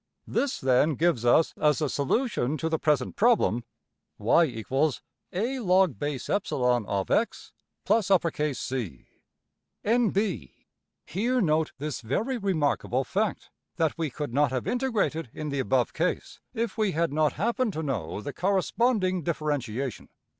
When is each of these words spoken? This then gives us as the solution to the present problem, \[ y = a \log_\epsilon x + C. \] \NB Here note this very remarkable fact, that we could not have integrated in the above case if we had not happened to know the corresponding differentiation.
This 0.25 0.59
then 0.59 0.95
gives 0.95 1.25
us 1.25 1.53
as 1.57 1.77
the 1.77 1.87
solution 1.87 2.57
to 2.57 2.69
the 2.69 2.79
present 2.79 3.15
problem, 3.15 3.65
\[ 3.91 4.17
y 4.17 4.45
= 4.45 4.51
a 4.51 4.63
\log_\epsilon 4.63 6.85
x 7.11 7.51
+ 8.61 8.63
C. 8.67 9.05
\] 9.43 9.85
\NB 9.85 10.51
Here 11.05 11.39
note 11.39 11.73
this 11.77 12.01
very 12.01 12.39
remarkable 12.39 13.03
fact, 13.03 13.51
that 13.75 13.95
we 13.95 14.09
could 14.09 14.33
not 14.33 14.49
have 14.51 14.65
integrated 14.65 15.29
in 15.35 15.49
the 15.49 15.59
above 15.59 15.93
case 15.93 16.39
if 16.55 16.79
we 16.79 16.93
had 16.93 17.13
not 17.13 17.33
happened 17.33 17.73
to 17.73 17.83
know 17.83 18.21
the 18.21 18.33
corresponding 18.33 19.21
differentiation. 19.21 20.09